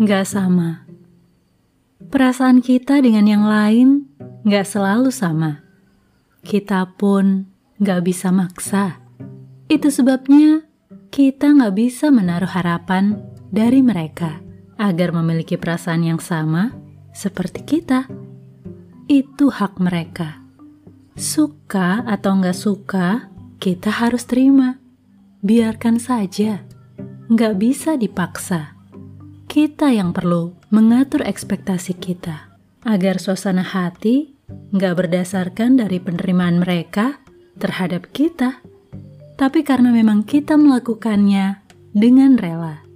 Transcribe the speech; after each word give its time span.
nggak 0.00 0.24
sama. 0.24 0.88
Perasaan 2.08 2.64
kita 2.64 3.04
dengan 3.04 3.28
yang 3.28 3.44
lain 3.44 4.08
nggak 4.48 4.64
selalu 4.64 5.12
sama. 5.12 5.60
Kita 6.40 6.88
pun 6.96 7.44
nggak 7.76 8.00
bisa 8.08 8.32
maksa. 8.32 9.04
Itu 9.68 9.92
sebabnya 9.92 10.64
kita 11.12 11.52
nggak 11.52 11.76
bisa 11.76 12.08
menaruh 12.08 12.48
harapan 12.48 13.20
dari 13.52 13.84
mereka 13.84 14.40
agar 14.80 15.12
memiliki 15.12 15.60
perasaan 15.60 16.08
yang 16.08 16.16
sama 16.16 16.72
seperti 17.12 17.68
kita. 17.68 18.08
Itu 19.04 19.52
hak 19.52 19.76
mereka. 19.84 20.40
Suka 21.12 22.08
atau 22.08 22.40
nggak 22.40 22.56
suka, 22.56 23.28
kita 23.60 23.92
harus 23.92 24.24
terima. 24.24 24.80
Biarkan 25.44 26.00
saja. 26.00 26.64
Nggak 27.28 27.54
bisa 27.60 28.00
dipaksa. 28.00 28.79
Kita 29.50 29.90
yang 29.90 30.14
perlu 30.14 30.54
mengatur 30.70 31.26
ekspektasi 31.26 31.98
kita 31.98 32.54
agar 32.86 33.18
suasana 33.18 33.66
hati 33.66 34.38
nggak 34.46 34.94
berdasarkan 34.94 35.74
dari 35.74 35.98
penerimaan 35.98 36.62
mereka 36.62 37.18
terhadap 37.58 38.14
kita, 38.14 38.62
tapi 39.34 39.66
karena 39.66 39.90
memang 39.90 40.22
kita 40.22 40.54
melakukannya 40.54 41.66
dengan 41.90 42.38
rela. 42.38 42.86